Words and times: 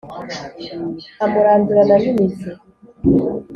Amurandurana 1.23 1.95
n'imizi. 2.03 2.51